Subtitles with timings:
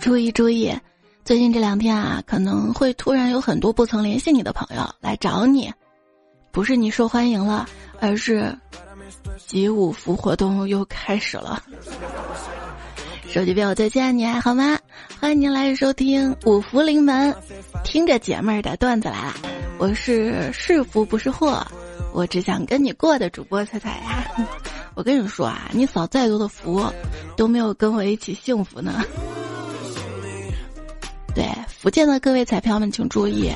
[0.00, 0.72] 注意注意，
[1.24, 5.72] 最近这两天啊，可能会突然有很多不曾联系你的朋友来找你，
[6.52, 7.68] 不是你受欢迎了，
[8.00, 8.56] 而是
[9.46, 11.62] 集五福活动又开始了。
[13.26, 14.78] 手机边我最亲爱你还好吗？
[15.20, 17.34] 欢迎您来收听五福临门，
[17.84, 19.34] 听着姐妹儿的段子来了。
[19.78, 21.66] 我是是福不是祸，
[22.12, 24.48] 我只想跟你过的主播彩彩呀。
[24.98, 26.84] 我跟你说啊，你扫再多的福，
[27.36, 29.00] 都没有跟我一起幸福呢。
[31.36, 33.52] 对福建的各位彩票们，请注意，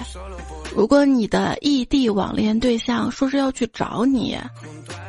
[0.72, 4.38] 如果你的异地网恋对象说是要去找你。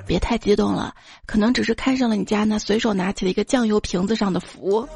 [0.08, 0.96] 别太激动了，
[1.28, 4.90] 可能只是看上了你家那随手拿起了一个酱油瓶子上的福。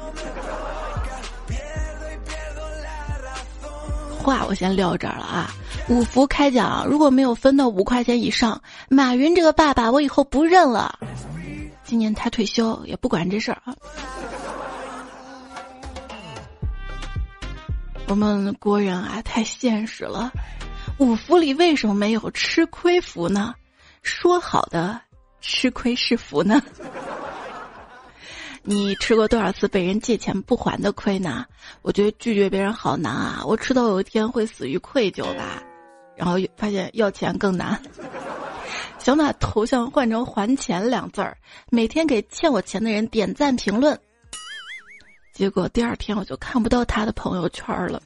[4.28, 5.50] 话我先撂这儿了啊！
[5.88, 8.60] 五福开奖，如果没有分到五块钱以上，
[8.90, 10.98] 马云这个爸爸我以后不认了。
[11.82, 13.74] 今年他退休也不管这事儿啊。
[18.06, 20.30] 我们国人啊，太现实了。
[20.98, 23.54] 五福里为什么没有吃亏福呢？
[24.02, 25.00] 说好的
[25.40, 26.60] 吃亏是福呢？
[28.70, 31.46] 你吃过多少次被人借钱不还的亏呢？
[31.80, 33.42] 我觉得拒绝别人好难啊！
[33.46, 35.62] 我迟早有一天会死于愧疚吧。
[36.14, 37.80] 然后发现要钱更难，
[38.98, 41.38] 想把头像换成“还钱”两字儿，
[41.70, 43.98] 每天给欠我钱的人点赞评论。
[45.32, 48.02] 结果第二天我就看不到他的朋友圈了。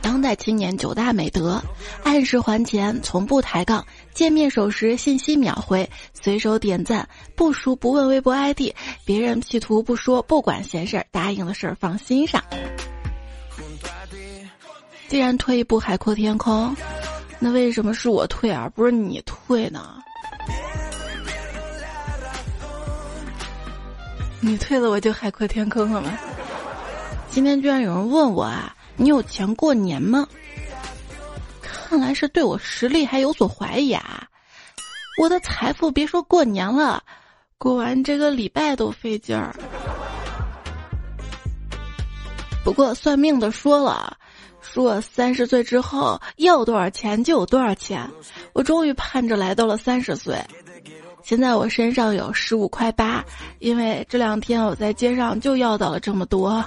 [0.00, 1.60] 当代青年九大美德：
[2.04, 3.84] 按时还钱，从不抬杠，
[4.18, 8.62] 见面守时，信息秒回，随手点赞，不熟不问微博 ID，
[9.04, 12.42] 别人 P 图不说，不管闲事儿，答应的事儿放心上。
[15.06, 16.74] 既然退一步海阔天空，
[17.38, 20.02] 那为什么是我退而不是你退呢？
[24.40, 26.18] 你退了我就海阔天空了吗？
[27.30, 28.74] 今天居然有人问我啊！
[28.96, 30.26] 你有钱过年吗？
[31.88, 34.28] 看来是对我实力还有所怀疑啊！
[35.18, 37.02] 我的财富别说过年了，
[37.56, 39.56] 过完这个礼拜都费劲儿。
[42.62, 44.14] 不过算命的说了，
[44.60, 48.06] 说三十岁之后要多少钱就有多少钱。
[48.52, 50.38] 我终于盼着来到了三十岁，
[51.22, 53.24] 现在我身上有十五块八，
[53.60, 56.62] 因为这两天我在街上就要到了这么多。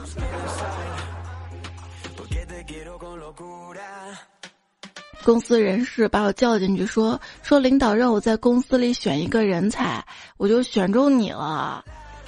[5.24, 10.04] 公司人事把我叫进去，说说领导让我在公司里选一个人才，
[10.38, 11.84] 我就选中你了。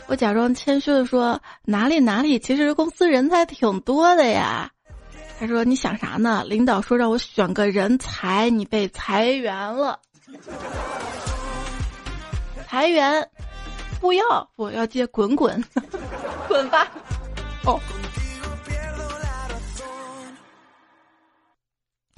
[0.08, 4.70] 我假装谦虚的说哪里哪里，其实公司人才挺多的呀。
[5.40, 6.44] 他说你想啥呢？
[6.46, 10.00] 领导说让我选个人才，你被裁员了。
[12.68, 13.30] 裁员，
[14.00, 15.64] 不要，我要接滚滚，
[16.48, 16.88] 滚吧。
[17.66, 17.80] 哦。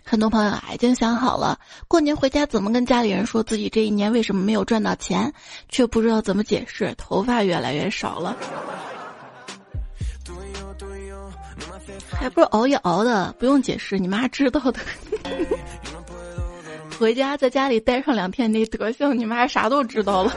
[0.08, 5.34] 很多朋友啊，已经想好了过年回家怎么跟家里人说自己这一年为什么没有赚到钱，
[5.68, 8.38] 却不知道怎么解释，头发越来越少了，
[12.12, 14.80] 还不是熬夜熬的，不用解释，你妈知道的。
[17.00, 20.32] 回家在家里待上两天，那德行，你妈啥都知道了。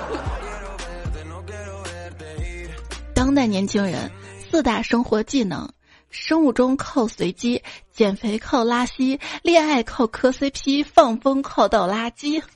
[3.15, 4.11] 当代年轻人
[4.51, 5.69] 四大生活技能。
[6.11, 12.43] 生物钟靠随机，减肥靠拉稀，恋爱靠磕 CP，放风靠倒垃圾。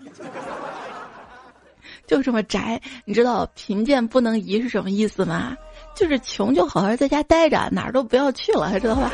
[2.06, 5.56] 就这么宅，你知道贫贱不能移是什么意思吗？
[5.94, 9.10] 就是穷就好好在家待着，哪儿都不要去了，知道吧？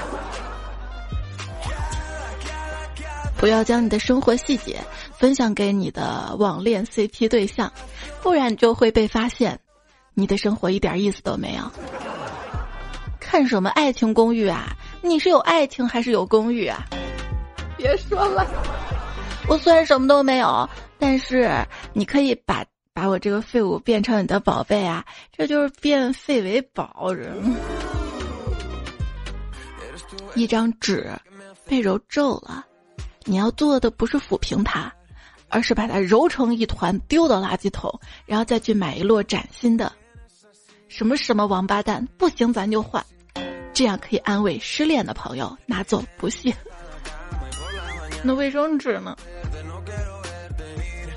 [3.37, 4.81] 不要将你的生活细节
[5.17, 7.73] 分享给你的网恋 CP 对象，
[8.21, 9.61] 不然就会被发现，
[10.15, 12.08] 你的生活一点意思都没有。
[13.39, 14.77] 看什么爱情公寓啊？
[15.01, 16.85] 你是有爱情还是有公寓啊？
[17.77, 18.45] 别说了，
[19.47, 20.69] 我虽然什么都没有，
[20.99, 21.49] 但是
[21.93, 25.05] 你可以把把我这个废物变成你的宝贝啊！
[25.31, 27.15] 这就是变废为宝。
[30.35, 31.09] 一张纸
[31.65, 32.67] 被揉皱了，
[33.23, 34.93] 你要做的不是抚平它，
[35.49, 39.93] 而是把它揉成一团丢到垃圾桶，然后再去买一摞崭新的。
[40.89, 43.01] 什么什么王八蛋，不行咱就换。
[43.79, 46.53] 这样可以安慰失恋的朋友，拿走不谢。
[48.25, 49.17] 那卫生纸呢？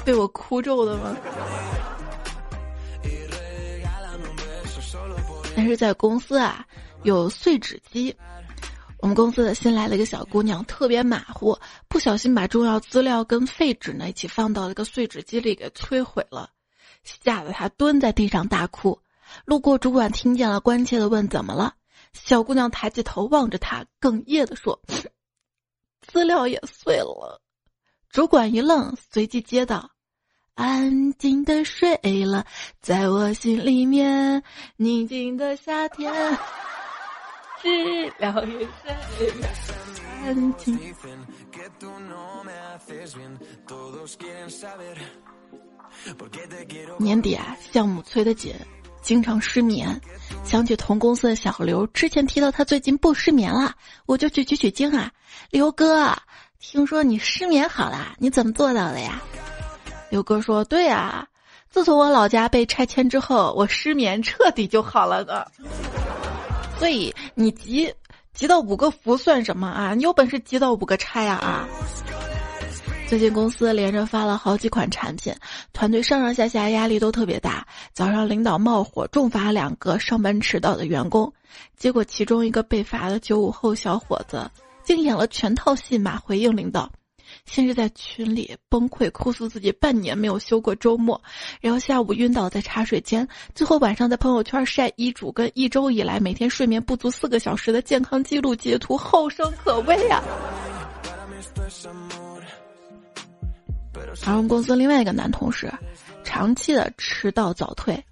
[0.06, 1.18] 被我哭皱的吗？
[5.56, 6.64] 但是在公司啊，
[7.02, 8.16] 有碎纸机。
[9.00, 16.52] 我们公司的新来了一个小姑娘，特别马虎，不小心把重要资料跟废纸呢一起放到了个碎纸机里，给摧毁了，
[17.04, 19.00] 吓得她蹲在地上大哭。
[19.46, 21.74] 路过主管听见了，关切的问：“怎么了？”
[22.14, 24.82] 小姑娘抬起头望着他，哽咽的说
[26.08, 27.42] ：“资料也碎了。”
[28.10, 29.92] 主管一愣，随即接道
[30.56, 32.46] ：“安静的睡了，
[32.82, 34.44] 在我心里面，
[34.76, 36.14] 宁静的夏天，
[37.62, 38.68] 知了也
[39.18, 39.48] 睡了，
[40.24, 40.78] 安静。”
[47.00, 48.54] 年底啊，项目催得紧，
[49.02, 50.00] 经常失眠。
[50.44, 53.74] 想起同公司的小刘之前提到他最近不失眠了，
[54.06, 55.12] 我就去取取经啊。
[55.50, 56.16] 刘哥，
[56.60, 59.22] 听说你失眠好了，你怎么做到的呀？
[60.10, 61.28] 刘哥说：“对啊，
[61.70, 65.50] 自从我老家被拆迁之后，我失眠彻底就好了的。
[66.78, 67.94] 所以你集
[68.34, 69.94] 集到五个福算什么啊？
[69.94, 71.68] 你有本事集到五个拆呀啊！”
[73.12, 75.36] 最近公司连着发了好几款产品，
[75.74, 77.68] 团队上上下下压力都特别大。
[77.92, 81.34] 早上领导冒火重罚两个上班迟到的员工，
[81.76, 84.50] 结果其中一个被罚的九五后小伙子
[84.82, 86.90] 竟演了全套戏码回应领导，
[87.46, 91.22] 先是在群里崩溃哭诉自己半年没有休过周末，
[91.60, 100.24] 然后下午晕倒在茶水间，最后晚上在朋友圈晒医嘱跟一周以来每天睡眠不足四个小时的健康记录截图，后生可畏啊！
[104.26, 105.72] 而我们公司另外一个男同事，
[106.24, 108.04] 长期的迟到早退，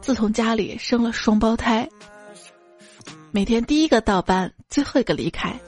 [0.00, 1.88] 自从家里生了双胞胎，
[3.30, 5.58] 每天第一个到班，最后一个离开，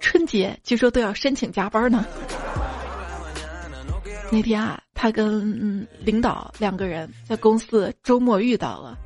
[0.00, 2.04] 春节据说都要申请加班呢。
[4.30, 8.98] 那天啊，他跟领导两个人在公司周末遇到了，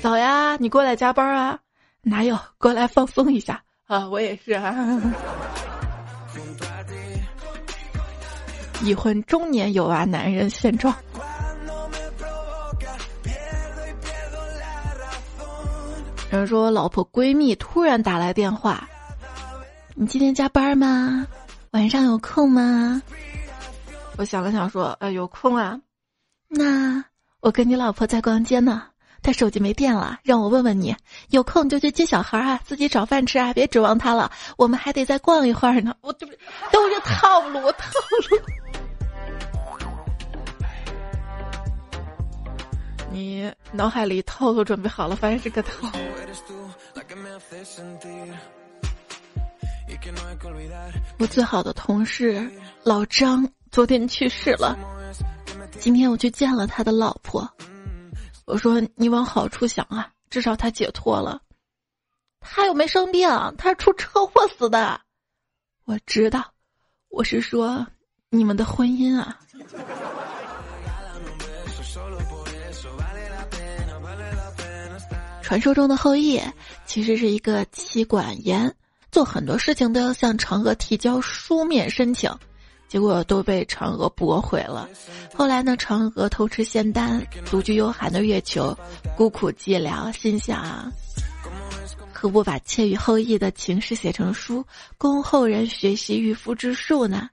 [0.00, 1.58] 早呀，你过来加班啊？
[2.02, 4.08] 哪有，过来放松一下啊？
[4.08, 4.72] 我也是啊。
[8.82, 10.94] 已婚中年有娃男人现状。
[16.32, 18.88] 有人说，老婆闺蜜突然打来电话
[19.94, 21.26] ：“你今天加班吗？
[21.70, 23.00] 晚上有空吗？”
[24.18, 25.80] 我想了想说：“呃，有空啊。”
[26.48, 27.02] 那
[27.40, 28.82] 我跟你老婆在逛街呢，
[29.22, 30.94] 她手机没电了，让我问问你，
[31.30, 35.94] 有空就去接小孩啊，自己找饭吃啊，别指望他了，我们还得再逛一会儿呢。
[36.00, 36.32] 我这不
[36.72, 37.88] 都是套路，套
[38.30, 38.38] 路。
[43.10, 45.90] 你脑海里套路准备好了，发现是个套。
[51.18, 52.50] 我最好的同事
[52.82, 54.76] 老张昨天去世了，
[55.78, 57.48] 今天我去见了他的老婆。
[58.44, 61.40] 我说你往好处想啊，至少他解脱了。
[62.40, 63.28] 他又没生病，
[63.58, 65.00] 他是出车祸死的。
[65.84, 66.52] 我知道，
[67.08, 67.86] 我是说
[68.30, 69.40] 你们的婚姻啊。
[75.46, 76.42] 传说中的后羿
[76.86, 78.74] 其实是一个妻管严，
[79.12, 82.28] 做很多事情都要向嫦娥提交书面申请，
[82.88, 84.88] 结果都被嫦娥驳回了。
[85.32, 88.76] 后来呢，嫦娥偷吃仙丹，独居幽寒的月球，
[89.16, 90.92] 孤苦寂寥，心想，
[92.12, 94.64] 何不把妾与后羿的情事写成书，
[94.98, 97.30] 供后人学习御夫之术呢？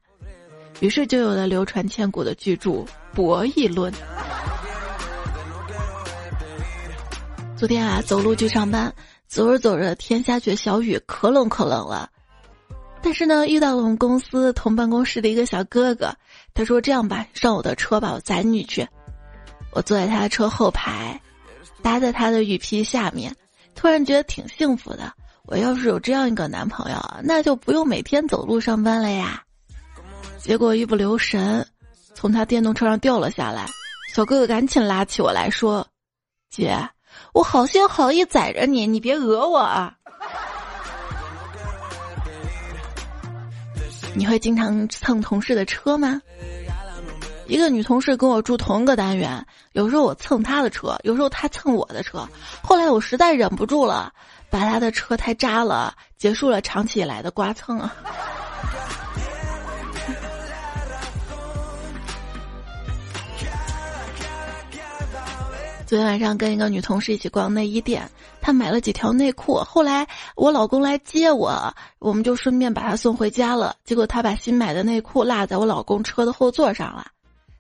[0.82, 2.70] 于是就有了流传千古的巨著
[3.12, 3.92] 《博弈论》。
[7.56, 8.94] 昨天啊，走路去上班，
[9.28, 12.10] 走着走着，天下起小雨，可冷可冷了。
[13.02, 16.14] 但是呢，遇到了我们公司同办公室的一个小哥哥，
[16.54, 18.86] 他说：“这样吧，上我的车吧，我载你去。”
[19.72, 21.22] 我坐在他的车后排，
[21.82, 23.34] 搭在他的雨披下面，
[23.76, 25.14] 突然觉得挺幸福的。
[25.46, 29.42] 我要是有这样一个男朋友，那就不用每天走路上班了呀。
[30.38, 31.66] 结果一不留神，
[32.14, 33.70] 从他电动车上掉了下来，
[34.14, 35.88] 小哥哥赶紧拉起我来说
[36.52, 36.78] ：“姐。”
[37.34, 39.96] 我好心好意载着你，你别讹我啊！
[44.14, 46.22] 你会经常蹭同事的车吗？
[47.48, 52.28] 一个女同事跟我住同一个单元，有时候我蹭她的车，有时候她蹭我的车。
[52.62, 54.14] 后来我实在忍不住了，
[54.52, 57.96] 把她的车胎扎了，结束了长期以来的刮蹭啊。
[65.94, 68.10] 昨天晚上跟一个女同事一起逛内衣店，
[68.42, 69.58] 她买了几条内裤。
[69.58, 73.76] 后来我老公来接我，我们就顺便把她送回家了。
[73.86, 77.06] 结果她把新买的内裤落在我老公车的后座上了。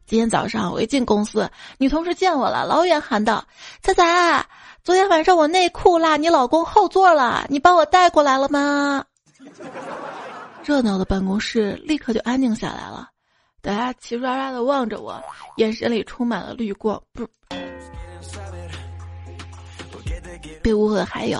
[0.07, 1.47] 今天早上我一进公司，
[1.77, 3.45] 女同事见我了，老远喊道
[3.83, 4.43] ：“彩彩，
[4.83, 9.05] 昨天晚上我内裤落你老公后座了，你帮我带过来了吗？”
[10.65, 13.09] 热闹的办公室立刻就安静下来了，
[13.61, 15.21] 大家齐刷刷的望着我，
[15.57, 16.99] 眼神里充满了绿光。
[17.13, 17.27] 不。
[20.63, 21.39] 被误会还有。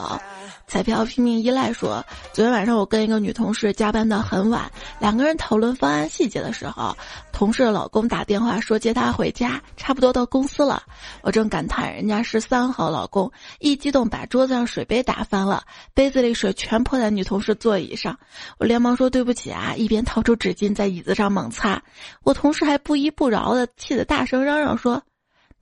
[0.65, 6.95] 彩票拼命依赖说，昨天晚上我跟一个女同事加班到很晚，两个人讨论方案细节的时候，
[7.31, 10.81] 同事的老公打电话说接她回家，差不多到公司了。
[11.21, 15.61] 我正感叹人家是三好老公，一激动把桌子上水杯打翻了，
[15.93, 18.17] 杯子里水全泼在女同事座椅上。
[18.57, 21.79] 我连忙说对不起啊，一边掏出纸巾在椅子上猛擦。
[22.23, 25.03] 我同事还不依不饶的，气得大声嚷嚷说：“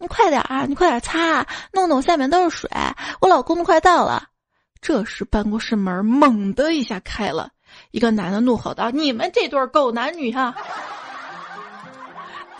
[0.02, 2.70] 你快点啊，你快点擦，弄弄下面都是水，
[3.22, 4.30] 我老公都快到了。”
[4.82, 7.52] 这时，办公室门猛的一下开了，
[7.92, 10.56] 一个男的怒吼道：“你们这对狗男女啊！”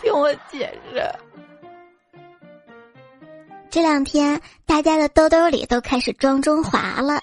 [0.00, 1.04] 听我解释。
[3.70, 7.20] 这两天，大家的兜兜里都开始装中华了。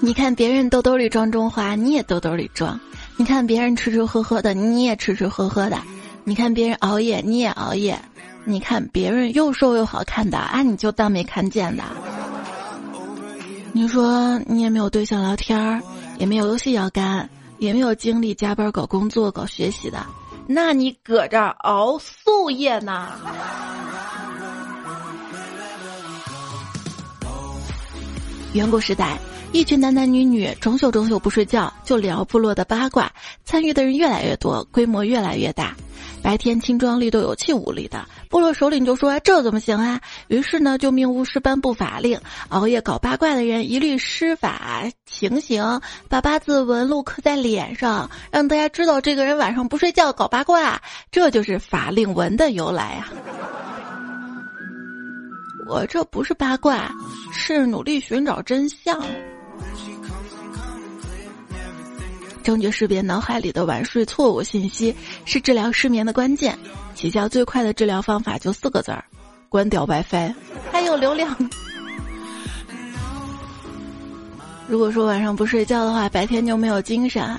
[0.00, 2.78] 你看别人兜兜里装中华，你也兜兜里装；
[3.18, 5.76] 你看别人吃吃喝喝的，你也吃吃喝喝的；
[6.22, 7.98] 你看别人熬夜，你也熬夜。
[8.44, 11.82] 你看别人又瘦又好看的啊，你就当没看见的。
[13.72, 15.82] 你说你也没有对象聊天儿，
[16.16, 20.06] 也没有游戏要干，也没有精力加班搞工作搞学习的，
[20.46, 23.08] 那你搁这儿熬素夜呢？
[28.54, 29.18] 远古时代，
[29.52, 33.12] 一群男男女女整宿整宿不睡觉，就聊部落的八卦，
[33.44, 35.76] 参与的人越来越多，规模越来越大。
[36.22, 50.80] 白天轻装力斗有气无力的部落首领就说：“这怎么行啊？”于是呢，就命巫师颁布法令，熬夜搞八卦的人一律施法行刑，把八字纹路刻在脸上，让大家知道这个人晚上不睡觉搞八卦。
[51.12, 53.12] 这就是法令纹的由来啊！
[55.68, 56.90] 我这不是八卦，
[57.30, 58.98] 是努力寻找真相。
[62.42, 64.94] 正确识别脑海里的晚睡错误信息
[65.26, 66.58] 是治疗失眠的关键。
[66.94, 69.04] 起效最快的治疗方法就四个字儿：
[69.50, 70.34] 关掉 WiFi，
[70.72, 71.36] 还有流量。
[74.66, 77.36] 如果说晚上不睡觉的话，白天就没有精神；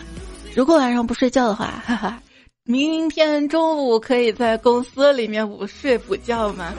[0.55, 2.21] 如果晚上不睡觉的话，哈哈，
[2.63, 6.71] 明天中午可以在公司里面午睡补觉吗？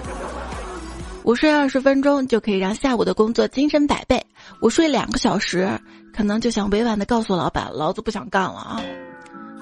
[1.25, 4.25] 午睡二十分钟就可以让下午的工作精神百倍。
[4.63, 5.81] 午睡两个小时。
[6.13, 8.83] 可能就想委婉的告诉老板，老子不想干了啊！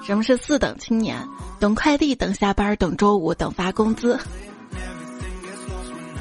[0.03, 1.15] 什么是四等青年？
[1.59, 4.19] 等快递，等下班，等周五，等发工资。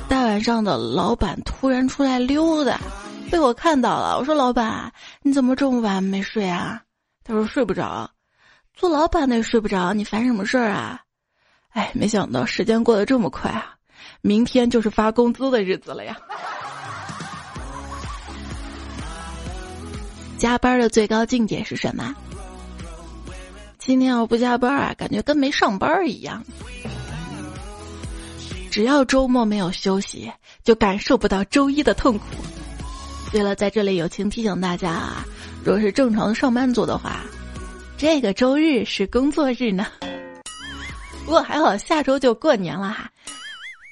[0.07, 2.79] 大晚上的，老板突然出来溜达，
[3.31, 4.19] 被我看到了。
[4.19, 4.93] 我说：“老板，
[5.23, 6.83] 你怎么这么晚没睡啊？”
[7.25, 8.09] 他说：“睡不着。”
[8.77, 11.01] 做老板的也睡不着，你烦什么事儿啊？
[11.71, 13.78] 哎，没想到时间过得这么快啊！
[14.21, 16.17] 明天就是发工资的日子了呀！
[20.37, 22.15] 加班的最高境界是什么？
[23.79, 26.45] 今天要不加班啊，感觉跟没上班一样。
[28.71, 30.31] 只要周末没有休息，
[30.63, 32.25] 就感受不到周一的痛苦。
[33.33, 35.25] 对了，在这里友情提醒大家啊，
[35.65, 37.21] 若是正常的上班族的话，
[37.97, 39.87] 这个周日是工作日呢。
[41.25, 43.11] 不过还好，下周就过年了哈。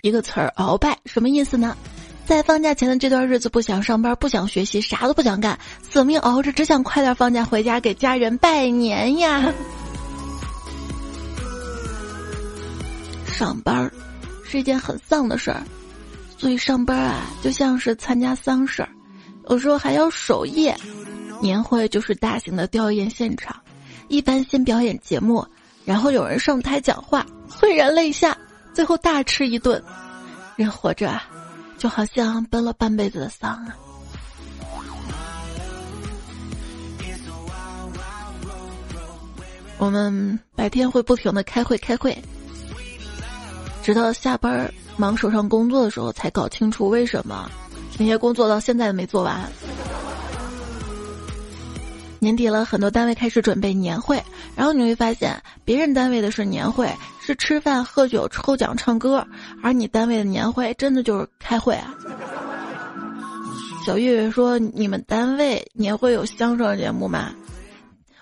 [0.06, 1.76] 一个词儿“鳌拜”，什么意思呢？
[2.24, 5.58] 在放假前的这段日子，不想上班，不想学习，啥都不想干，
[5.88, 9.52] 死命熬着，只想快点放假回家给家人拜年呀。
[13.26, 13.90] 上班
[14.44, 15.62] 是一件很丧的事儿，
[16.38, 18.88] 所以上班啊，就像是参加丧事儿，
[19.50, 20.76] 有时候还要守夜。
[21.40, 23.54] 年会就是大型的吊唁现场，
[24.08, 25.46] 一般先表演节目，
[25.84, 28.36] 然后有人上台讲话，催人泪下，
[28.76, 29.82] 最后大吃一顿。
[30.54, 31.18] 人活着。
[31.78, 33.76] 就好像奔了半辈子的丧啊！
[39.76, 42.16] 我们白天会不停的开会开会，
[43.82, 47.50] 直到下班忙手上工作的时候，才搞清楚为什么
[47.98, 49.46] 那些工作到现在都没做完。
[52.26, 54.20] 年底了，很多单位开始准备年会，
[54.56, 59.24] 然后你会发现，别人单位的是年会，是吃饭喝酒、抽奖、唱歌，
[59.62, 61.94] 而你单位的年会真的就是开会啊。
[63.84, 67.32] 小月月说：“你们单位年会有相声节目吗？”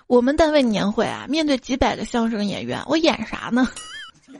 [0.05, 3.67] 我们单位年会啊，面对几百个相声演员，我演啥呢？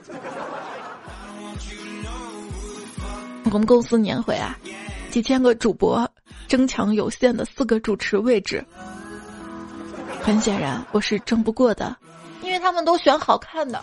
[3.42, 4.56] 我们公司年会啊，
[5.10, 6.08] 几千个主播
[6.46, 8.64] 争抢有限的四个主持位置。
[10.26, 11.96] 很显然，我是争不过的，
[12.42, 13.80] 因为他们都选好看的。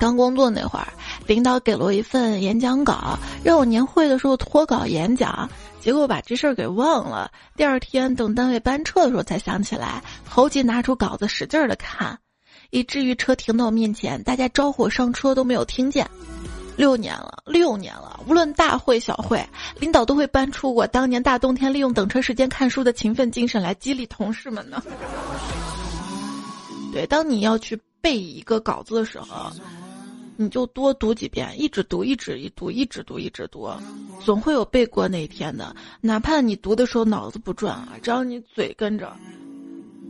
[0.00, 0.88] 刚工作那会儿，
[1.26, 5.46] 领导给了我一份演讲稿，让我年会的时候脱稿演讲，
[5.78, 7.30] 结果把这事儿给忘了。
[7.54, 12.18] 第二天等单位班车的时候才想起来，猴急拿出稿子使劲的看，
[12.70, 16.10] 以至于车停到我面前，大家招呼我上车都没有听见。
[16.76, 19.42] 六年了，六年了，无论大会小会，
[19.80, 24.82] 领导都会搬出我当年大冬天利用等车时间看书的勤奋精神来激励同事们呢。
[26.92, 29.50] 对，当你要去背一个稿子的时候，
[30.36, 33.70] 你就多读几遍，一直读，一直一读，一直读，一直读，
[34.22, 35.74] 总会有背过那一天的。
[36.02, 39.10] 哪怕你读的时候脑子不转啊，只要你嘴跟着，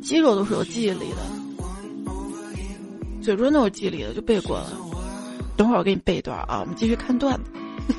[0.02, 2.12] 肌肉都是有记忆力的，
[3.22, 4.72] 嘴唇都有记忆力的，就背过了。
[5.56, 7.50] 等会儿我给你背一段啊，我们继续看段子。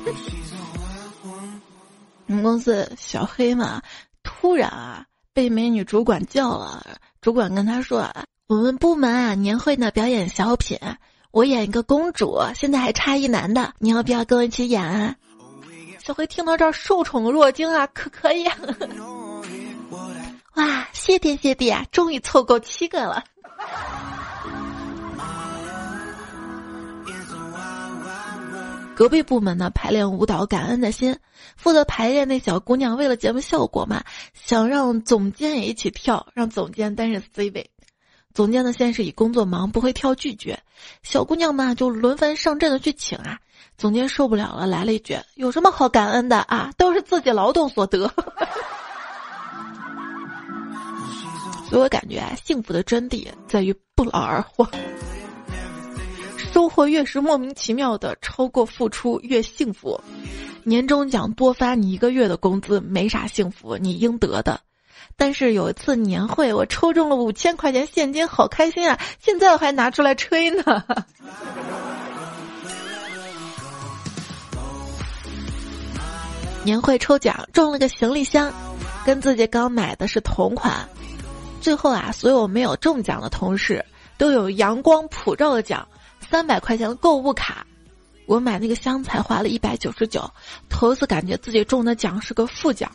[2.26, 3.82] 我们公司小黑嘛，
[4.22, 6.84] 突然啊被美女主管叫了，
[7.20, 8.06] 主管跟他说
[8.46, 10.78] ：“我们部门啊年会呢表演小品，
[11.30, 15.16] 我演一个公主，现在还差一男的，你要不要跟我一起演？”啊？
[16.04, 18.46] 小黑听到这儿受宠若惊啊，可可以？
[20.54, 23.24] 哇，谢天谢地啊，终于凑够七个了。
[28.98, 31.14] 隔壁部门呢排练舞蹈《感恩的心》，
[31.56, 34.02] 负责排练那小姑娘为了节目效果嘛，
[34.34, 37.70] 想让总监也一起跳，让总监担任 C 位。
[38.34, 40.58] 总监呢先是以工作忙不会跳拒绝，
[41.04, 43.38] 小姑娘们就轮番上阵的去请啊。
[43.76, 46.72] 总监受不了了，来了一句：“有什么好感恩的啊？
[46.76, 48.12] 都是自己劳动所得。
[51.70, 54.68] ”所以我感觉，幸福的真谛在于不劳而获。
[56.58, 60.00] 收获越是莫名其妙的超过付出越幸福，
[60.64, 64.58] 年终奖多发你一个月的工资没啥幸福，你应得的。
[65.16, 68.98] 但是有一次年会，我抽中了五千块钱现金，好开心啊！
[69.20, 70.82] 现在我还拿出来吹呢。
[76.64, 78.52] 年会抽奖中了个行李箱，
[79.06, 80.88] 跟自己刚买的是同款。
[81.60, 83.84] 最后啊，所有没有中奖的同事
[84.16, 85.86] 都有阳光普照的奖。
[86.30, 87.66] 三百块钱的购物卡，
[88.26, 90.30] 我买那个香才花了一百九十九，
[90.68, 92.90] 头一次感觉自己中的奖是个副奖。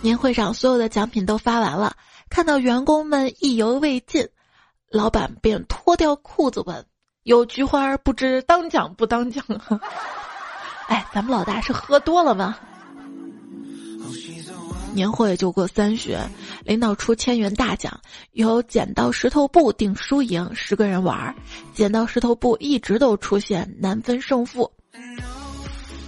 [0.00, 1.96] 年会上所有的奖品都发完了，
[2.30, 4.28] 看到员工们意犹未尽，
[4.88, 6.86] 老板便脱掉裤子问
[7.24, 9.44] ：“有菊花不知当奖不当奖？”
[10.86, 12.56] 哎，咱们老大是喝多了吗？
[14.94, 16.16] 年会就过三巡，
[16.66, 18.00] 领导出千元大奖，
[18.32, 21.34] 由剪刀石头布定输赢，十个人玩儿，
[21.72, 24.70] 剪刀石头布一直都出现，难分胜负。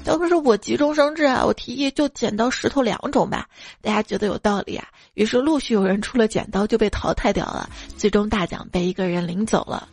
[0.05, 3.47] 当时我急中生智啊，我提议就剪刀石头两种吧，
[3.81, 9.89] 大家觉得有道理啊，于是陆续有人出了剪刀，就被淘汰掉了，最终大奖被一个人领走了。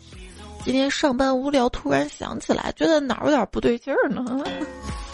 [0.63, 4.43] 今天上班无聊，突然想起来，觉得哪儿有点不对劲儿呢。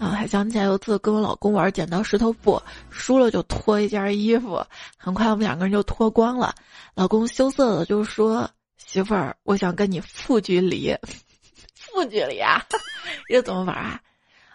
[0.00, 4.64] 啊，还想起来有次跟我老公玩剪刀石头布，输了就脱一件衣服，
[4.96, 6.54] 很快我们两个人就脱光了。
[6.94, 10.94] 老公羞涩的就说：“媳妇儿，我想跟你负距离，
[11.74, 12.62] 负距离啊，
[13.28, 14.00] 这怎么玩啊？”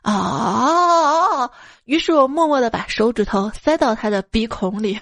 [0.02, 1.52] 啊！
[1.84, 5.00] 于是我默默的把手指头塞到他的鼻孔里，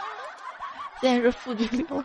[1.00, 2.04] 现在是负距离了。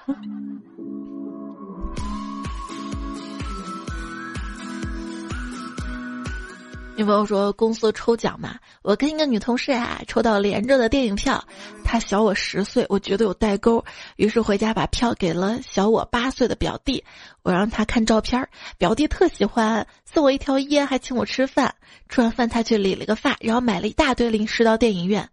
[7.01, 11.43] 女朋友说公司抽奖嘛，我跟一个女同事啊抽到连着的电影票，
[11.83, 13.83] 她小我十岁，我觉得有代沟，
[14.17, 17.03] 于是回家把票给了小我八岁的表弟，
[17.41, 21.73] 我让他看照片，表弟特喜欢，送我一条烟，还请我吃饭，
[22.07, 25.27] 吃完饭他去理了个发，然后买了一大堆零食到电影院。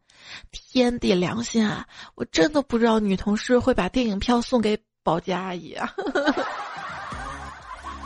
[0.51, 5.93] 天地良心啊，我真的不知道女同事会把电影票送给保洁阿姨啊。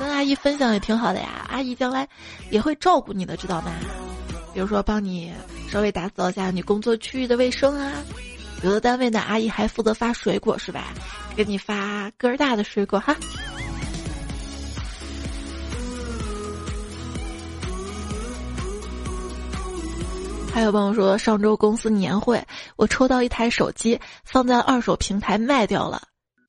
[0.03, 2.09] 跟阿姨分享也挺好的呀，阿姨将来
[2.51, 3.71] 也会照顾你的，知道吗？
[4.53, 5.33] 比如说帮你
[5.71, 7.93] 稍微打扫一下你工作区域的卫生啊。
[8.65, 10.93] 有的单位的阿姨还负责发水果，是吧？
[11.37, 13.17] 给你发个儿大的水果哈。
[20.53, 26.03] 还有朋友说，上周公司年会，我抽到一台手机，放在二手平台卖掉了。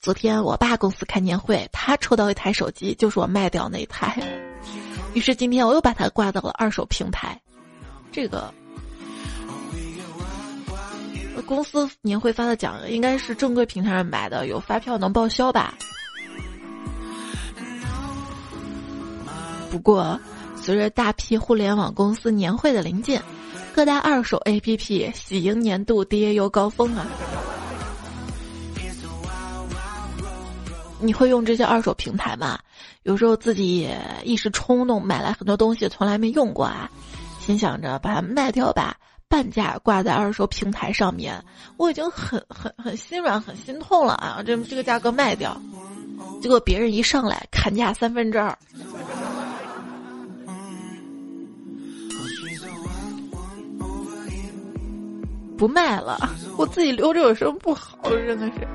[0.03, 4.21] 昨天我爸公司开年会，他抽到一台手机，就是我卖掉那一台。
[5.13, 7.39] 于是今天我又把它挂到了二手平台。
[8.11, 8.53] 这个
[11.45, 15.73] 公司年会发的奖应该是正规平台上买的，有发票能报销吧？
[19.71, 20.19] 不过
[20.57, 23.17] 随着大批互联网公司年会的临近，
[23.73, 27.07] 各大二手 APP 喜迎年度 DAU 高峰啊！
[31.03, 32.57] 你会用这些二手平台吗？
[33.03, 36.89] 有时候自己也一时冲动买来很多东西，从来没用过啊，
[37.39, 38.95] 心想着把它卖掉吧，
[39.27, 41.43] 半价挂在二手平台上面，
[41.75, 44.41] 我已经很很很心软很心痛了啊！
[44.45, 45.59] 这这个价格卖掉，
[46.41, 48.57] 结果别人一上来砍价三分之二，
[55.57, 56.17] 不卖了，
[56.57, 57.97] 我自己留着有什么不好？
[58.09, 58.67] 真的是，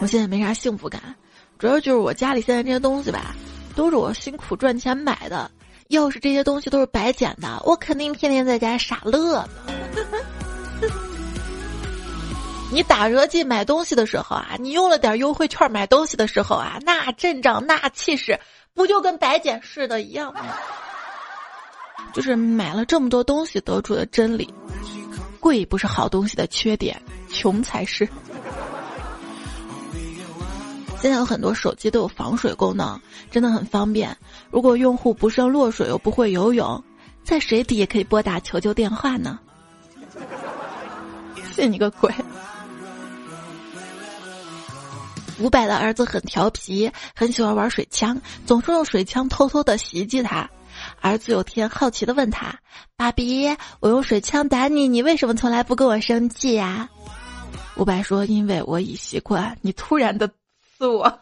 [0.00, 1.16] 我现在没啥幸福感，
[1.58, 3.34] 主要就是我家里现在这些东西吧，
[3.74, 5.50] 都是我辛苦赚钱买的。
[5.88, 9.48] 要是这些东西都是白捡的，我肯定天天在家傻乐呢。
[12.70, 18.38] 你打折季买东西的时候啊，你用了点优惠券买东西的时候啊，那阵仗那气势，
[18.74, 20.40] 不就跟白捡似的一样吗？
[22.12, 24.52] 就是买了这么多东西得出的真理：
[25.40, 28.06] 贵不是好东西的缺点，穷才是。
[31.00, 34.16] 现在有很多手机都有防水功能，真的很方便。
[34.50, 36.82] 如果用户不慎落水又不会游泳，
[37.22, 39.38] 在水底也可以拨打求救电话呢。
[41.54, 42.12] 信你个鬼！
[45.38, 50.50] 伍佰的儿子很调皮，很喜欢玩水枪，总是用水枪偷偷的袭击他。
[51.00, 52.58] 儿子有天好奇的问他
[52.96, 56.88] ：“爸比，我用水枪打你，你为什么从来不跟我生气呀？”
[57.78, 60.28] 伍佰说：“因为我已习惯你突然的。”
[60.78, 61.10] 是我。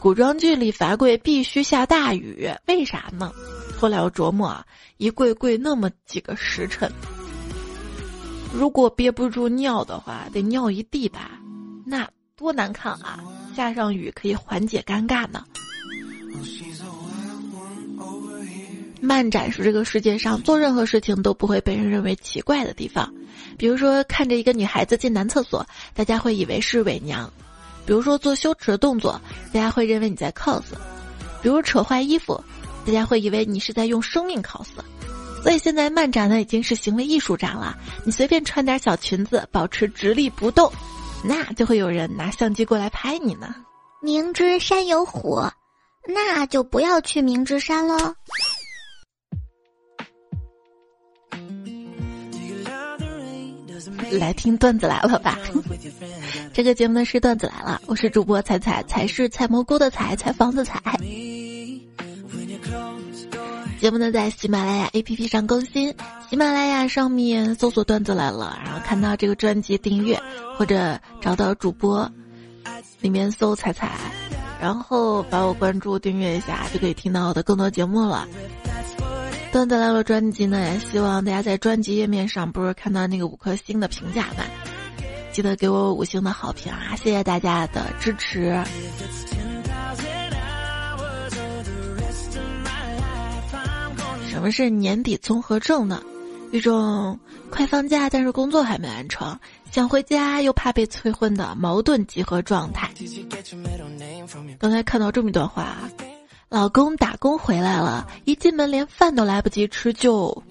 [0.00, 3.30] 古装剧里罚跪必须下大雨，为啥呢？
[3.78, 4.64] 后来我琢磨啊，
[4.96, 6.90] 一跪跪那么几个时辰，
[8.52, 11.32] 如果憋不住尿的话，得尿一地吧，
[11.84, 13.20] 那多难看啊！
[13.54, 15.44] 下上雨可以缓解尴尬呢。
[19.00, 23.12] 漫展是这个世界上做任何事情都不会被人认为奇怪的地方。
[23.56, 27.28] 比如说，看着一个女孩子进男厕所，大家会以为是伪娘；
[27.86, 29.20] 比如说做羞耻的动作，
[29.52, 30.60] 大家会认为你在 cos；
[31.42, 32.42] 比如扯坏衣服，
[32.84, 34.66] 大家会以为你是在用生命 cos。
[35.42, 40.70] 所以现在漫展呢已经是行为艺术展了，你随便穿点小裙子，保持直立不动，
[41.24, 43.54] 那就会有人拿相机过来拍你呢。
[44.02, 45.40] 明知山有虎，
[46.06, 48.14] 那就不要去明知山喽。
[54.12, 55.38] 来听段子来了吧？
[56.52, 60.80] 这个节目呢是段子来了，我是主播彩彩，才是采蘑菇的采，采房子采。
[63.80, 65.94] 节目呢在喜马拉雅 APP 上更新，
[66.28, 70.20] 喜马拉雅上面搜索段子来了，然后看到这个专辑订阅，
[70.56, 72.10] 或者找到主播，
[73.00, 73.92] 里面搜彩彩，
[74.60, 78.26] 然后把我关注订阅一下，就可以听到我的更多节目了。
[79.50, 84.44] 段子来了专辑呢，也希望大家在专辑页面上不是看到那个五颗星的评价吗？
[85.32, 86.94] 记得给我五星的好评啊！
[86.96, 88.56] 谢谢大家的支持。
[94.28, 96.02] 什么是年底综合症呢？
[96.52, 97.18] 一种
[97.50, 99.38] 快放假但是工作还没完成，
[99.70, 102.90] 想回家又怕被催婚的矛盾集合状态。
[104.58, 105.76] 刚才看到这么一段话。
[106.48, 110.42] 老公打工回来了，一进门连饭都来不及吃就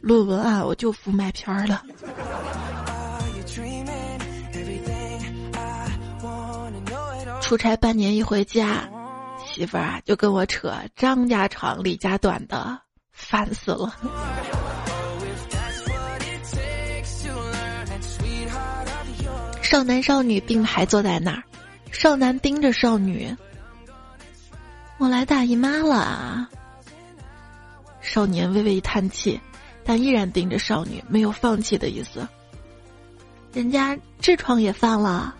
[0.00, 1.82] 论文啊，我就服麦片儿了。
[7.42, 8.88] 出差半年一回家，
[9.46, 12.80] 媳妇儿啊就跟我扯张家长李家短的，
[13.12, 13.94] 烦死了。
[19.60, 21.42] 少男少女并排坐在那儿，
[21.92, 23.36] 少男盯着少女。
[24.98, 26.48] 我来大姨妈了。
[28.00, 29.38] 少年微微一叹气，
[29.84, 32.26] 但依然盯着少女，没有放弃的意思。
[33.52, 35.34] 人家痔疮也犯了。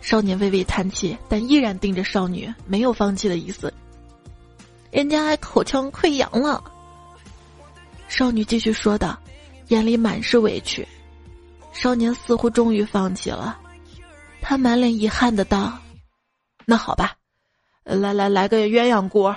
[0.00, 3.72] 少年微微叹气，但依然盯着少女，没有放弃的意思。
[4.90, 6.62] 人家还口腔溃疡了。
[8.08, 9.16] 少女继续说道，
[9.68, 10.86] 眼里满是委屈。
[11.72, 13.58] 少年似乎终于放弃了，
[14.40, 15.78] 他满脸遗憾的道
[16.66, 17.14] ：“那好吧。”
[17.84, 19.36] 来来来个鸳鸯锅。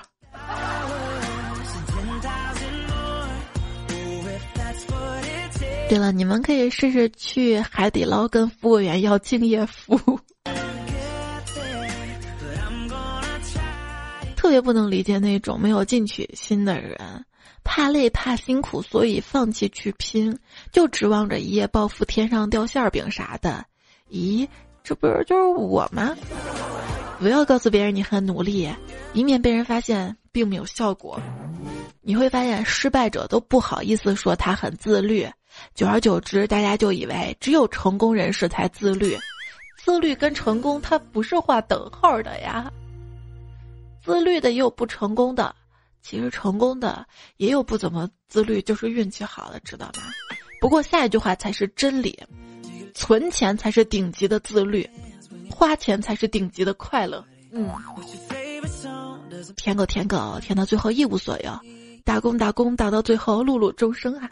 [5.88, 10.20] 对了，你们可以试试去海底捞跟服务员要敬业福。
[14.36, 16.98] 特别不能理解那种没有进取心的人，
[17.64, 20.38] 怕累怕辛苦，所以放弃去拼，
[20.72, 23.66] 就指望着一夜暴富、天上掉馅饼啥的。
[24.10, 24.48] 咦，
[24.84, 26.16] 这不是就是我吗？
[27.20, 28.70] 不要告诉别人你很努力，
[29.14, 31.20] 以免被人发现并没有效果。
[32.02, 35.28] 你会发现，失败者都不好意思说他很自律，
[35.74, 39.18] 久而久之，大家就以为只有成功人士才自律。
[39.78, 42.72] 自律跟成功它不是画等号的呀。
[44.04, 45.56] 自律的也有不成功的，
[46.02, 47.06] 其实成功的
[47.38, 50.02] 也有不怎么自律，就是运气好了，知道吧？
[50.60, 52.20] 不过下一句话才是真理，
[52.94, 54.88] 存钱才是顶级的自律，
[55.50, 57.24] 花钱才是顶级的快乐。
[57.52, 57.70] 嗯，
[59.56, 61.60] 舔狗舔狗舔到最后一无所有，
[62.04, 64.30] 打工打工打到最后碌碌终生啊！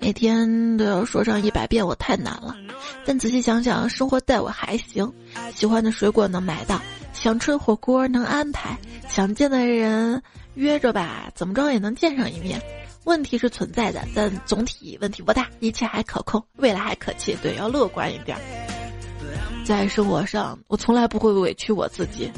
[0.00, 2.56] 每天都要说上一百遍，我太难了。
[3.06, 5.10] 但仔细想想，生活待我还行，
[5.54, 6.80] 喜欢的水果能买到，
[7.12, 10.22] 想吃火锅能安排，想见的人
[10.54, 12.60] 约着吧，怎么着也能见上一面。
[13.04, 17.36] 问题是存在的，但总体问题不大，一切还可控，未来还可期。
[17.42, 18.36] 对，要乐观一点。
[19.64, 22.30] 在生活上，我从来不会委屈我自己，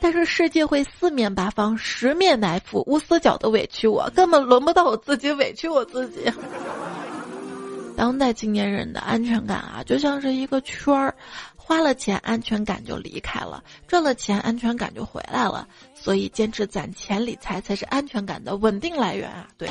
[0.00, 6.30] 但是世界会四面八方、十面埋伏、无死角的委屈我，根本轮不到我自己委屈我自己。
[7.96, 11.14] 当代青年人的安全感啊，就像是一个圈儿，
[11.56, 15.66] 花了钱安全感就离开了，赚了钱安全感就回来了。
[15.94, 19.48] 所以坚持攒钱理财才是安全感的稳定来源啊！
[19.56, 19.66] 对，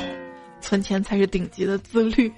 [0.66, 2.30] 存钱才是顶级的自律。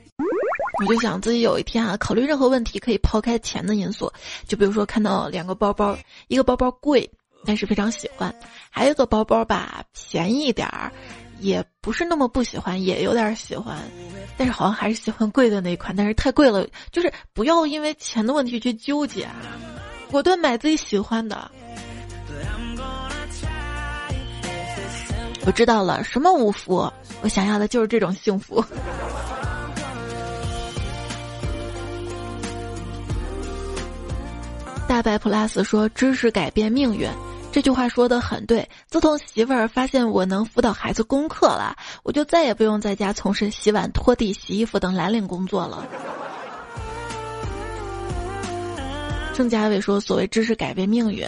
[0.87, 4.12] 我就想自己有一天啊，考虑任何问题可以抛开钱的因素，
[4.47, 5.97] 就比如说看到两个包包，
[6.29, 7.11] 一个包包贵，
[7.47, 8.31] 但是非常喜欢；
[8.71, 10.93] 还有一个包包吧，便宜点儿。
[11.41, 13.79] 也不是那么不喜欢，也有点喜欢，
[14.37, 15.95] 但是好像还是喜欢贵的那一款。
[15.95, 19.37] 但是太贵了，就是不要因为钱的问题去纠结啊，
[20.11, 21.51] 果断买自己喜欢的。
[25.49, 28.63] 我知道了，什么五福，我想要的就是这种幸福。
[34.87, 37.09] 大白 plus 说：“知识改变命运。”
[37.51, 38.69] 这句话说的很对。
[38.91, 45.83] 自从媳妇儿发现我能辅导孩子功课了，我就再也不用在家从事洗碗、拖地、洗衣服等蓝领工作了。
[49.33, 51.27] 郑嘉伟说：“所谓知识改变命运，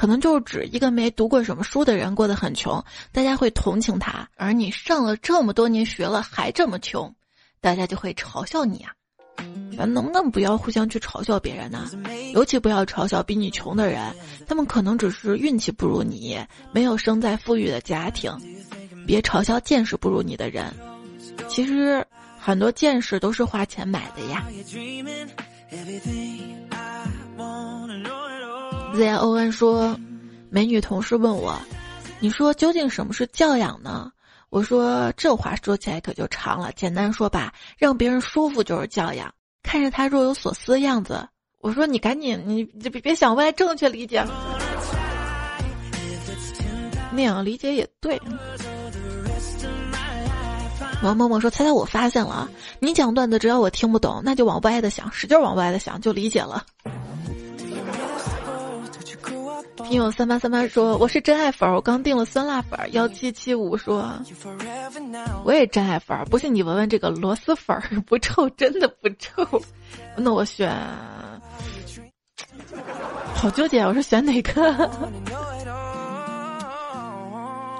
[0.00, 2.82] 可能就是指一个没读过什么书的人过得很穷，
[3.12, 7.14] 大家会同情他；而你上了这么多年学了还这么穷，
[7.60, 8.94] 大家就会嘲笑你啊。”
[9.76, 11.90] 咱能不能不要互相去嘲笑别人呢？
[12.32, 14.10] 尤其不要嘲笑比你穷的人，
[14.48, 16.40] 他们可能只是运气不如你，
[16.72, 18.34] 没有生在富裕的家庭。
[19.06, 20.72] 别嘲笑见识不如你的人，
[21.46, 22.02] 其实
[22.38, 24.46] 很多见识都是花钱买的呀。
[28.94, 29.98] Z O N 说，
[30.50, 31.56] 美女同事问我，
[32.18, 34.10] 你说究竟什么是教养呢？
[34.50, 39.32] 我说这话说起来可就长了，简单说吧，让别人舒服就是教养。
[39.62, 41.28] 看着他若有所思的样子，
[41.60, 44.24] 我说你赶紧，你别别想歪，正确理解。
[47.12, 48.20] 那样理解也对。
[51.02, 52.48] 王默默说：“猜猜我发现了，
[52.78, 56.64] 你讲段子只要我听不懂，那就往歪的想，使劲往歪的想，就理解了。”
[59.80, 64.12] 听友三八三八说：“我是真爱粉，我刚订了酸辣粉。”幺七七五说
[65.44, 69.62] ：“我也真爱粉，不信你闻闻这个螺蛳粉，不臭，真的不臭。”
[70.16, 70.72] 那我选，
[73.34, 74.62] 好纠结，我说选哪个？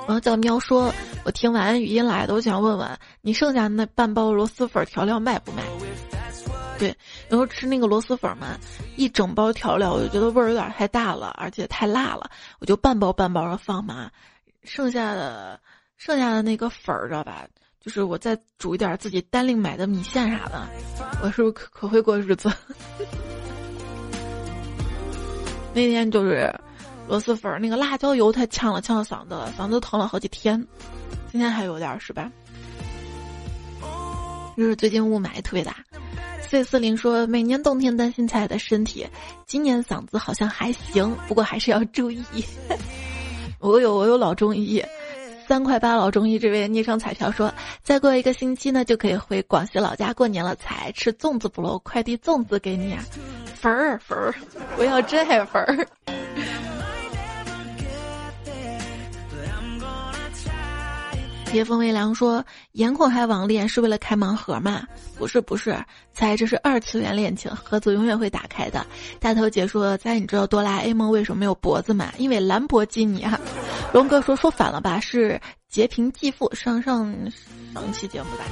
[0.06, 0.92] 然后叫喵说
[1.24, 5.62] ：“我听完语音来的，我想问问你，剩下那半包螺蛳粉调料卖不卖？”
[6.80, 6.88] 对，
[7.28, 8.58] 有时候吃那个螺蛳粉嘛，
[8.96, 14.10] 一整包调料，我就觉得味儿有点太大了，而且太辣了，我就半包半包的放嘛，
[14.64, 15.60] 剩下的
[15.98, 17.46] 剩下的那个粉儿知道吧？
[17.80, 20.66] 就是我再煮一点自己单另买的米线啥的，
[21.22, 22.50] 我是不是可可会过日子？
[25.72, 26.52] 那天就是
[27.06, 30.66] 螺蛳粉那个辣椒油太呛了，呛到嗓子了，嗓子疼了好几天，
[31.30, 32.32] 今天还有点是吧？
[34.56, 35.76] 就是最近雾霾特别大。
[36.50, 39.06] C 四零说：“每年冬天担心彩的身体，
[39.46, 42.20] 今年嗓子好像还行，不过还是要注意。
[43.60, 44.82] 我有我有老中医，
[45.46, 53.04] 三块八老中医这位昵称彩票说，再过一个星期呢就可以回广西老家过年了，才吃粽子不漏，快递粽子给你啊，
[53.54, 54.34] 粉儿粉儿，
[54.76, 55.86] 我要真爱粉儿。”
[61.52, 64.86] 夜风微凉说：“颜控还网恋是为了开盲盒吗？
[65.16, 65.76] 不是，不是，
[66.12, 68.86] 猜这是二次元恋情，盒子永远会打开的。”
[69.18, 72.12] 大头姐说：“猜你知道哆啦 A 梦为什么没有脖子吗？
[72.18, 73.38] 因为兰博基尼啊。”
[73.92, 75.00] 龙哥说：“说反了吧？
[75.00, 77.12] 是截屏继父。”上上
[77.74, 78.44] 上期节目吧，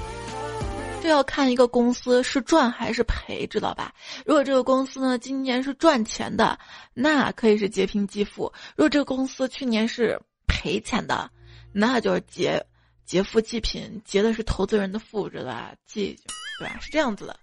[1.00, 3.92] 这要看一个公司是赚还是赔，知道吧？
[4.26, 6.58] 如果这个公司呢今年是赚钱的，
[6.94, 11.30] 那可以是截屏继父；如果这个公司去年是赔钱的，
[11.72, 12.60] 那就是劫。
[13.08, 15.72] 劫富济贫，劫的是投资人的富，知道吧？
[15.86, 16.14] 济，
[16.60, 16.78] 对吧？
[16.78, 17.34] 是这样子的。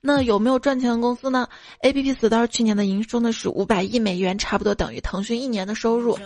[0.00, 1.46] 那有没有赚钱的公司呢
[1.82, 6.18] ？A P P Store 去年的营收呢是五百亿美元，差不多等于腾讯一年的收入。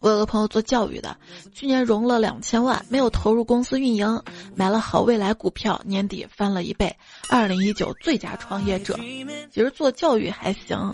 [0.00, 1.16] 我有个朋友做教育的，
[1.54, 4.20] 去年融了两千万，没有投入公司运营，
[4.56, 6.94] 买了好未来股票，年底翻了一倍。
[7.30, 8.98] 二零一九最佳创业者，
[9.52, 10.92] 其实做教育还行。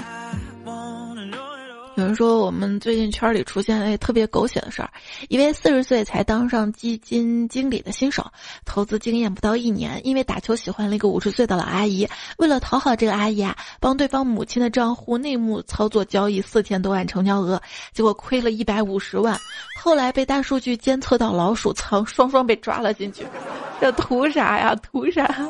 [1.94, 4.90] 有人说我们最近圈里出现了一特别狗血的事儿，
[5.28, 8.24] 一位四十岁才当上基金经理的新手，
[8.64, 17.60] 投资经验不到一年，因为打球喜欢了一个五十岁的老阿姨，为了讨好这个阿姨啊，帮对方母亲的账户内幕操作交易四千多万成交额，
[17.92, 19.38] 结果亏了一百五十万，
[19.78, 23.26] 后来被大数据监测到老鼠仓，双双被抓了进去，
[23.78, 24.74] 这图啥呀？
[24.76, 25.46] 图啥？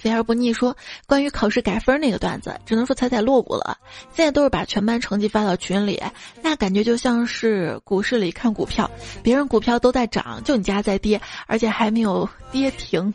[0.00, 0.74] 肥而不腻说，
[1.06, 3.76] 关于考试改分那个段子，只能说踩踩落伍了。
[4.14, 6.02] 现在都是把全班成绩发到群里，
[6.40, 8.90] 那感觉就像是股市里看股票，
[9.22, 13.12] 别人股票都在涨，就你家在跌，而且还没有跌停。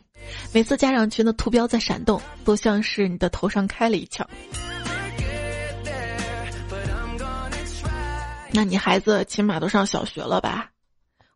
[0.53, 4.27] 每次家长群的图标在闪动，都像是你的头上开了一枪。
[8.51, 10.69] 那你孩子起码都上小学了吧？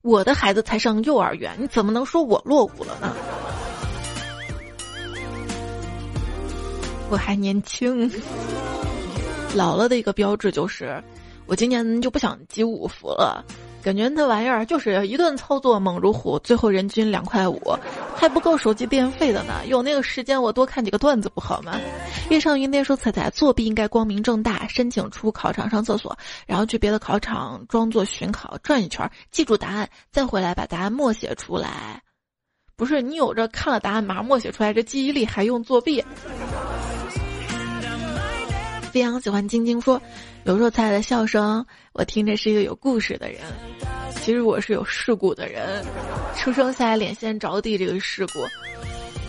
[0.01, 3.13] 我的孩子才上幼儿园，你怎么能说我落伍了呢？
[7.11, 8.11] 我还年轻，
[9.55, 11.03] 老了的一个标志就是，
[11.47, 13.43] 我今年就不想集五福了，
[13.81, 17.59] 感觉那玩意儿就是一顿操作猛如虎，最后人均两块五，
[18.15, 19.65] 还不够手机电费的呢。
[19.65, 21.79] 有那个时间我多看几个段子不好吗？
[22.29, 32.03] 月上云天说彩彩作弊应该光明正大，申请出考场上厕所，然后去别的考场装作巡考转一圈，记住答案，再回来把答案默写出来。
[32.75, 36.01] 不是你有着看了答案马上默写出来，这记忆力还用作弊？
[38.89, 40.01] 非常喜欢晶晶说，
[40.43, 43.39] 有时候彩彩的笑声，我听着是一个有故事的人。
[44.21, 45.83] 其实我是有事故的人，
[46.35, 48.45] 出生下来脸先着地这个事故，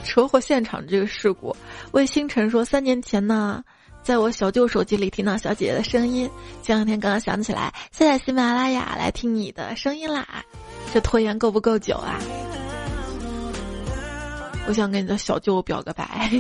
[0.05, 1.55] 车祸现场这个事故。
[1.93, 3.63] 魏星辰说，三年前呢，
[4.03, 6.29] 在我小舅手机里听到小姐姐的声音，
[6.63, 10.27] 前两天刚刚想起来，下载喜马拉雅来听你的声音啦。
[10.93, 12.19] 这拖延够不够久啊？
[14.67, 16.31] 我想跟你的小舅表个白。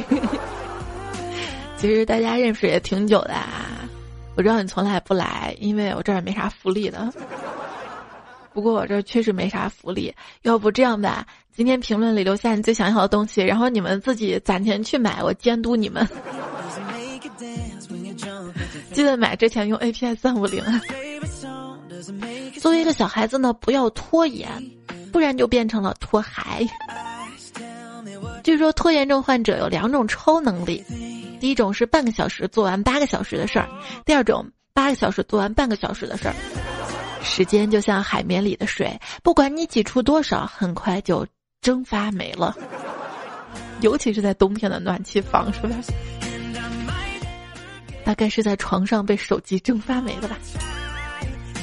[1.80, 3.88] 其实大家认识也挺久的啊，
[4.36, 7.10] 我知道你从来不来，因为我这儿也没啥福利的。
[8.52, 16.06] 不过我这确实没啥福利，要不这样吧，今天评论里留下你最想要的东西，然后你们自己攒钱去买，我监督你们。
[18.92, 20.62] 记得买之前用 A P I 三五零。
[22.60, 24.46] 作为一个小孩子呢，不要拖延，
[25.10, 26.62] 不然就变成了拖孩。
[28.44, 30.84] 据说拖延症患者有两种超能力。
[31.40, 33.68] 第一种是半个小时做完八个小时的事儿，
[34.04, 36.34] 第二种八个小时做完半个小时的事儿。
[37.22, 41.26] 时间就像海绵里的水，不管你挤出多少，很快就
[41.60, 42.54] 蒸发没了。
[43.80, 45.74] 尤其是在冬天的暖气房，是吧？
[48.04, 50.36] 大概是在床上被手机蒸发没的吧。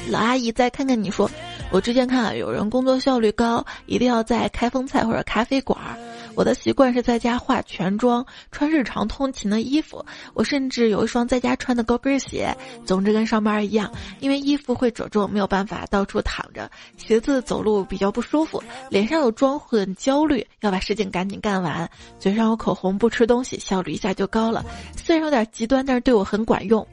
[0.08, 1.30] 老阿姨再看看你说，
[1.70, 5.94] 我之前看有人工作效率高，一定要在开封菜或者咖啡馆儿。
[6.34, 10.04] 我的习惯是在家化全妆，穿日常通勤的衣服。
[10.34, 12.54] 我甚至有一双在家穿的高跟鞋。
[12.84, 18.62] 总之跟上班一样，因为衣服会褶皱，没有办法到处躺着，鞋子走路比较不舒服。
[18.88, 21.88] 脸上有妆很焦虑，要把事情赶紧干完。
[22.18, 24.64] 嘴上有口红，不吃东西，效率一下就高了。
[24.96, 26.86] 虽然有点极端，但是对我很管用。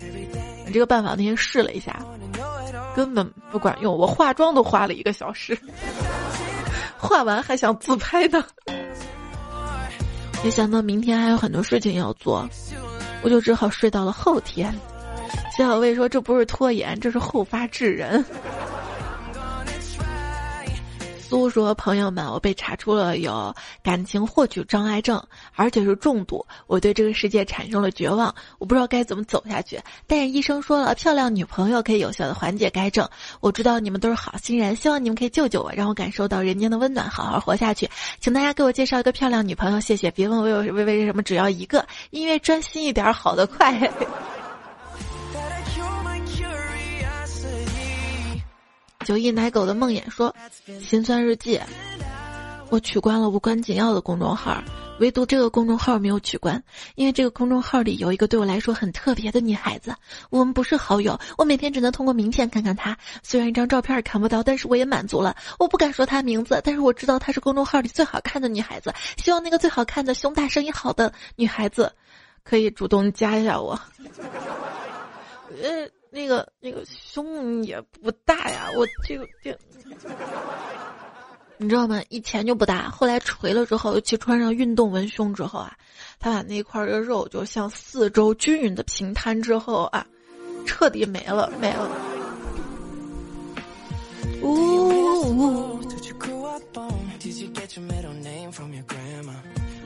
[0.74, 2.04] 这个办法那天试了一下，
[2.96, 3.96] 根本不管用。
[3.96, 5.58] 我化妆都花了一个小时，
[6.98, 8.44] 化完还想自拍呢。
[10.46, 12.48] 没想到明天还有很多事情要做，
[13.24, 14.72] 我就只好睡到了后天。
[15.58, 18.24] 小小魏说：“这不是拖延，这是后发制人。”
[21.28, 25.22] 苏说：“朋友们，我被查出了有感情获取障碍症，
[25.56, 26.46] 而且是重度。
[26.68, 29.80] 我对这个世界产生了绝望，我不知道该怎么走下去。
[30.06, 33.10] 但是医生说了，漂亮女朋友可以有效的缓解该症。
[33.42, 37.90] 我知道你们都是好心人，希望你们可以救救我，让我感受到人间的温暖，好好活下去。
[38.20, 40.12] 请大家给我介绍一个漂亮女朋友，谢谢。
[40.12, 43.92] 别问我为为为什么只要一个，因为专心一点，好的快。”
[49.06, 50.36] 九亿奶狗的梦魇说
[50.82, 51.62] ：“心酸日记，
[52.70, 54.64] 我取关了无关紧要的公众号，
[55.00, 56.64] 唯独这个公众号没有取关，
[56.96, 59.96] 因为这个公众号里有一个对我来说很特别的女孩子。
[60.32, 65.36] 我们不是好友，我每天只能通过名片看看她，虽然一张照片也看不到，但是我也满足了。
[65.60, 68.92] 我不敢说她名字，但是我知道她是公众号里最好看的女孩子。
[69.18, 71.94] 希望那个最好看的、胸大、声音好的女孩子，
[72.44, 73.80] 可以主动加一下我。
[75.62, 79.54] 呃。”那个那个胸也不大呀，我这个这，
[81.58, 82.02] 你知道吗？
[82.08, 85.76] 以前就不大，后来垂了之后，尤其穿上运动文胸之后啊，
[86.18, 90.08] 他把那块的肉就向四周均匀的平摊之后啊，
[90.66, 91.92] 彻底没了没了。
[94.42, 94.96] 呜。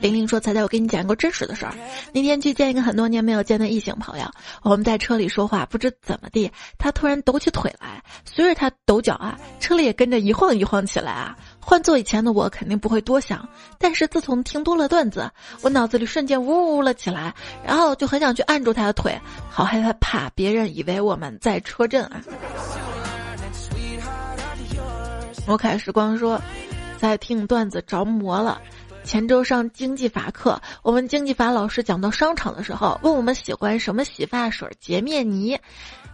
[0.00, 1.74] 玲玲说：“彩彩，我跟你讲一个真实的事儿。
[2.12, 4.24] 那天去见一个很多年没有见的异性朋友，
[4.62, 11.36] 我们在车里说话，不知怎么地，他突然抖起腿来，随着他抖脚啊，车里也跟着一晃一晃起来啊。
[11.60, 13.46] 换做以前的我，肯定不会多想，
[13.78, 15.30] 但是自从听多了段子，
[15.60, 17.34] 我脑子里瞬间呜呜了起来，
[17.64, 19.20] 然后就很想去按住他的腿，
[19.50, 22.22] 好害怕怕别人以为我们在车震啊。”
[25.46, 26.40] 我凯时光说，
[26.98, 28.60] 在听段子着魔了。
[29.10, 35.58] 前周上经济法课，我们经济法老师讲到商场的时候，问我们喜欢什么洗发水、洁面泥。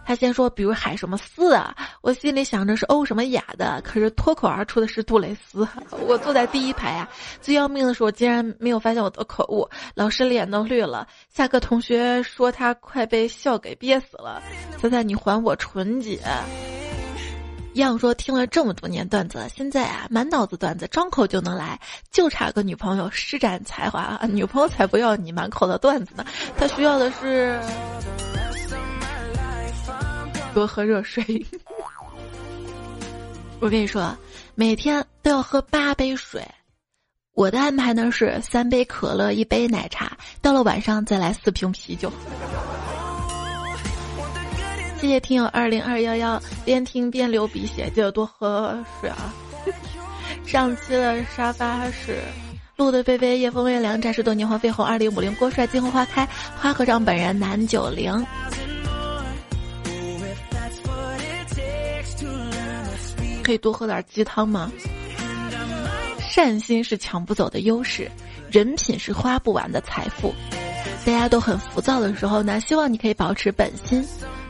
[0.03, 5.67] 他先说，比如海什么丝啊，我心里想着是欧什么雅的，可是脱口而出的是杜蕾斯。
[6.07, 7.07] 我坐在第一排啊，
[7.39, 11.07] 最要命的是我竟然没有发现我的口误，老师脸都绿了。
[11.29, 14.41] 下课同学说他快被笑给憋死了。
[14.79, 16.19] 猜猜你还我纯洁。
[17.77, 21.79] 样说听了这么多年段子，现在啊满脑子段子，张口就能来，
[22.11, 24.27] 就差个女朋友施展才华啊！
[24.27, 26.25] 女朋友才不要你满口的段子呢，
[26.57, 27.59] 她需要的是
[30.53, 31.45] 多喝热水。
[33.59, 34.15] 我跟你说，
[34.53, 36.47] 每天都要喝八杯水，
[37.33, 42.11] 我的安排呢是三杯可乐，一杯奶茶，到了晚上再来四瓶啤酒。
[44.99, 49.33] 谢谢听友二零二幺幺，边听边流鼻血，记得多喝水啊！
[50.45, 52.19] 上期的沙发是
[52.75, 56.27] 路的飞飞，夜风微凉，战士多年华飞鸿，二零五零郭帅，金红花开，
[56.59, 58.25] 花和尚本人南九零。
[63.43, 64.71] 可以多喝点鸡汤吗？
[66.19, 68.09] 善心是抢不走的优势，
[68.51, 70.33] 人品是花不完的财富。
[71.05, 74.05] 大家都很浮躁的时候呢，希望你可以保持本心。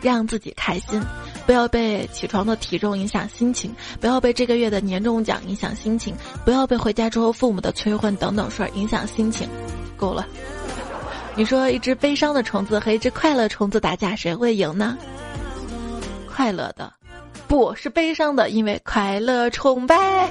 [0.07, 1.01] 让自己开心，
[1.45, 9.47] 不要被起床的体重影响心情，不要被这个月的年终奖影响心情，不要被回家之后父母的催婚等等事儿影响心情。
[9.95, 10.25] 够了，
[11.35, 14.97] 你说一只悲伤的虫子和一只快乐虫子打架，谁会赢呢？
[16.33, 16.93] 快乐的，
[17.47, 20.29] 不是悲伤的，因为快乐崇拜。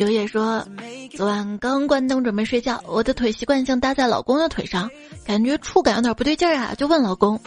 [0.00, 0.66] 刘烨说
[1.14, 4.90] ：“昨晚刚关灯准备睡觉，我的腿习惯性搭在老公的腿上，
[5.26, 7.38] 感觉触感有点不对劲儿啊，就问老公：‘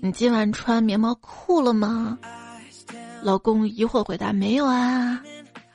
[0.00, 2.18] 你今晚穿棉毛裤了吗？’
[3.20, 5.20] 老公疑惑回答：‘没有啊。’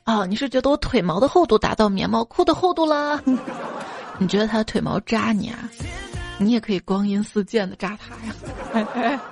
[0.07, 3.21] 哦，你是觉得我腿毛的厚度达到棉毛裤的厚度了？
[4.17, 5.69] 你觉得他腿毛扎你啊？
[6.39, 8.15] 你也可以光阴似箭的扎他
[9.05, 9.21] 呀。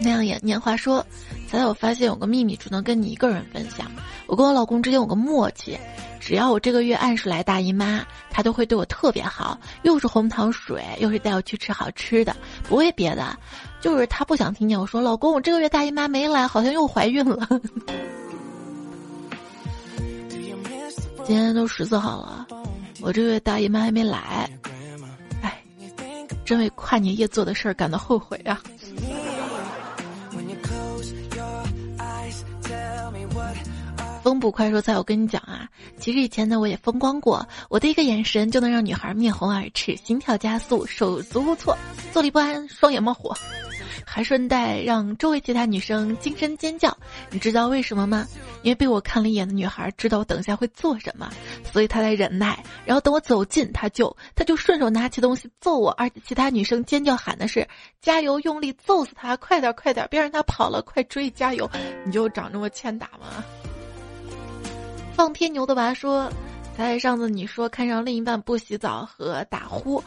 [0.00, 1.04] 那样也年华说。”
[1.50, 3.90] 现在我发现有个秘密，只能跟你一个人分享。
[4.28, 5.76] 我跟我老公之间有个默契，
[6.20, 12.36] 只要我这个月按时来大姨妈，他都会对我特别好，又是红糖水，又是带我去吃好吃的，
[12.68, 13.36] 不为别的，
[13.80, 17.48] 就是他不想听见我说老公，我这个月大姨妈没来，好像又怀孕了。
[21.24, 22.46] 今天都十四号了，
[23.00, 24.48] 我这个月大姨妈还没来，
[25.42, 25.60] 哎，
[26.44, 28.62] 真为跨年夜做的事儿感到后悔啊。
[34.22, 35.68] 风不快说：“在我跟你讲啊，
[35.98, 41.76] 其实以前呢我也风光过，我的一个眼神就能让女孩面红耳赤、心跳加速、手足无措、
[42.12, 43.34] 坐立不安、双眼冒火，
[44.04, 46.96] 还顺带让周围其他女生惊声尖叫。
[47.30, 48.26] 你知道为什么吗？
[48.62, 51.30] 因为被我看了一眼的女孩知道我等下会做什么，
[51.72, 52.62] 所以她在忍耐。
[52.84, 57.66] 然后等我走近，她就她就顺手拿起东西揍我，而其他女生尖叫喊的是
[58.02, 61.70] 加油，用力揍死她，快点快点，别让她跑了，快追，加油！
[62.04, 63.42] 你就长这么欠打吗？”
[65.20, 66.32] 放天牛的娃说
[66.74, 70.02] ：“在上次你说看上另一半不洗澡和打呼，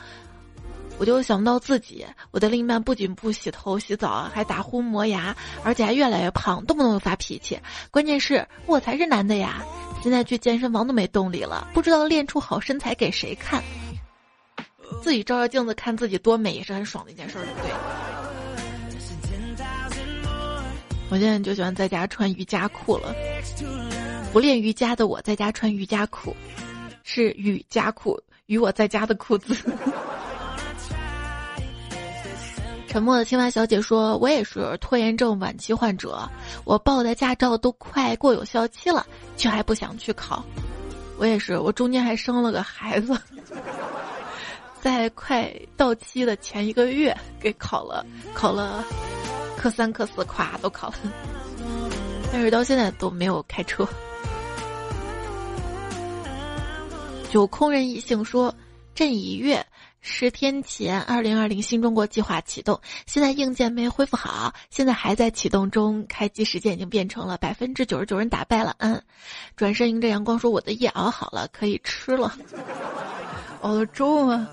[0.97, 7.59] 我就想到自己，我的另一半不仅不洗头洗澡，还打呼磨牙，而且还越来越胖，动不动就发脾气。
[7.91, 9.63] 关键是我才是男的呀！
[10.01, 13.63] 现在去健身房都没动力了，不知道练出好身材给谁看。
[15.03, 17.71] 自己照照镜子看自己多美也是很爽的一件事，对不对？
[21.11, 23.13] 我现在就喜欢在家穿瑜伽裤了。”
[24.33, 26.35] 不练瑜伽的我在家穿瑜伽裤，
[27.03, 29.55] 是瑜伽裤与我在家的裤子。
[32.89, 36.27] 沉默的青蛙小姐说：“我也是拖延症晚期患者，
[36.65, 39.05] 我报的驾照都快过有效期了，
[39.37, 40.43] 却还不想去考。
[41.19, 43.15] 我也是，我中间还生了个孩子，
[44.81, 48.03] 在快到期的前一个月给考了，
[48.33, 48.83] 考了
[49.55, 50.95] 科三、科四，咵都考了，
[52.31, 53.87] 但是到现在都没有开车。
[57.33, 58.53] 就空人异性说
[58.93, 59.65] ：“朕已阅。”
[60.01, 66.05] 十天前，二零二零新中国计划启动，现在硬件没恢复好，现在还在启动中。
[66.07, 68.75] 开机时间已经变成了百分之九十九人打败了。
[68.77, 69.01] 嗯，
[69.55, 72.37] 转身迎着阳光说：“我的夜熬好了，可以吃了。”
[73.61, 74.47] 熬了粥吗？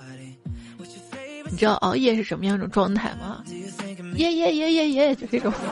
[1.51, 3.45] 你知道熬夜是什么样一种状态吗？
[4.15, 5.53] 耶耶耶耶耶，就这种。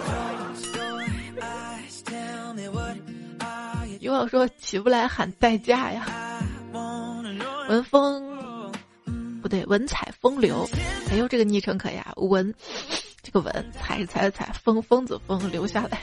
[4.01, 6.07] 有网说起不来喊代驾呀。
[7.69, 8.23] 文风
[9.43, 9.49] 不。
[9.49, 10.69] 对，文采风流，
[11.11, 12.13] 哎呦，这个昵称可以啊！
[12.17, 12.53] 文，
[13.23, 16.03] 这个文采是采的采，风疯子风留下来。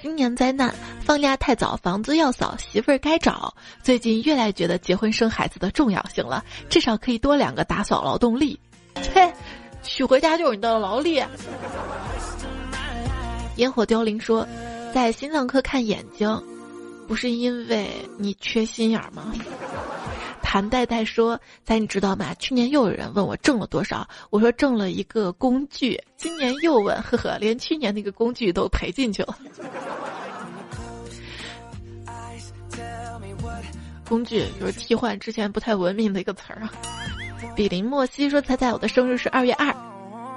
[0.00, 3.52] 新年灾难，放假太早，房子要扫，媳妇儿该找。
[3.82, 8.56] 最近越来觉得结婚生孩子的重要性了，至少可以多两个打扫劳动力。
[9.02, 9.34] 切，
[9.82, 11.20] 娶回家就是你的劳力。
[13.56, 14.46] 烟火凋零说，
[14.94, 16.40] 在心脏科看眼睛，
[17.08, 19.34] 不是因为你缺心眼儿吗？
[20.54, 22.32] 谭代代说：“在你知道吗？
[22.34, 26.00] 去年又有人问我挣了多少，我说挣了一个工具。
[26.16, 29.36] 今年又问，呵呵，连去年那个工具都赔进去了。
[34.08, 36.70] 工具就是替换之前不太文明的一个词儿啊。”
[37.56, 39.74] 比邻莫西说：“猜猜我的生日是二月二，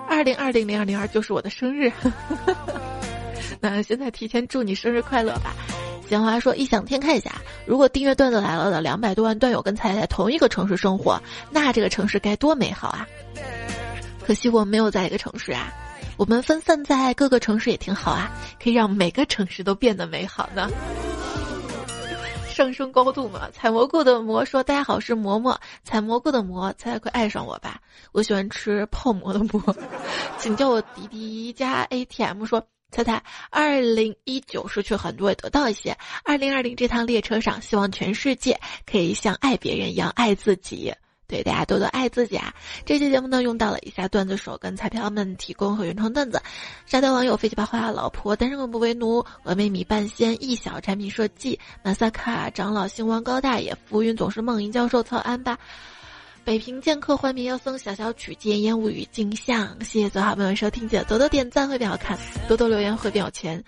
[0.09, 1.91] 二零二零零二零二就是我的生日。
[3.61, 5.53] 那现在提前祝你生日快乐吧。”
[6.08, 7.36] 闲华说，异想天开一下，
[7.66, 13.05] 如果订阅段子来了的两百多万段友跟彩彩在同一个城市生活，那这个城市该多美好啊！
[14.26, 15.70] 可惜我没有在一个城市啊，
[16.16, 18.32] 我们分散在各个城市也挺好啊，
[18.62, 20.70] 可以让每个城市都变得美好呢。
[22.47, 27.82] 上升高度嘛，采蘑菇的蘑说：“大家好，是馍馍，采蘑菇的蘑，彩彩快爱上我吧，
[28.14, 29.76] 我喜欢吃泡馍的馍，
[30.39, 35.98] 请叫我迪迪加 ATM 说。”猜猜，二零一九失去很多，也得到一些。
[36.24, 38.60] 二零二零这趟列车上，希望全世界
[38.90, 40.94] 可以像爱别人一样爱自己。
[41.28, 42.56] 对，大家多多爱自己啊！
[42.86, 46.42] 这期节目呢，用到了以下段子手跟彩票们提供和原创段子：
[46.86, 55.60] 沙雕网友飞机八花老婆单身狗不为奴，峨眉米半仙一小产品设计，马萨卡长老星光高大爷，浮云总是梦银教授曹安吧。
[56.48, 62.18] 北平剑客幻灭妖僧小小曲戒烟雾与镜像，谢谢所有好朋友收听，记得多多点赞会比较好看，
[62.48, 63.62] 多多留言会比较钱。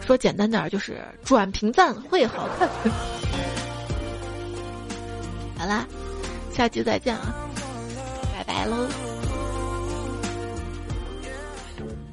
[0.00, 2.66] 说简单点儿就是转评赞会好看。
[5.58, 5.86] 好啦，
[6.54, 7.34] 下期再见啊，
[8.34, 8.88] 拜拜喽！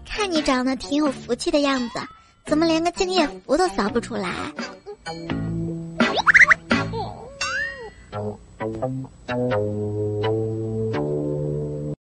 [0.03, 1.99] 看你长得挺有福气的样子，
[2.45, 4.33] 怎么连个敬业福都扫不出来
[8.59, 10.74] Thank you.